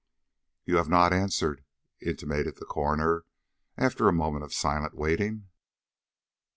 "You 0.65 0.77
have 0.77 0.89
not 0.89 1.13
answered," 1.13 1.63
intimated 1.99 2.55
the 2.55 2.65
coroner, 2.65 3.25
after 3.77 4.07
a 4.07 4.11
moment 4.11 4.43
of 4.43 4.51
silent 4.51 4.95
waiting. 4.95 5.49